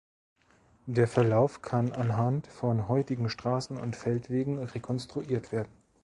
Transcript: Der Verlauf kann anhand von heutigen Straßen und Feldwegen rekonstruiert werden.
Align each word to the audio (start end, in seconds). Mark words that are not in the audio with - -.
Der 0.87 1.07
Verlauf 1.07 1.61
kann 1.61 1.91
anhand 1.91 2.47
von 2.47 2.87
heutigen 2.87 3.29
Straßen 3.29 3.77
und 3.77 3.95
Feldwegen 3.95 4.57
rekonstruiert 4.57 5.51
werden. 5.51 5.69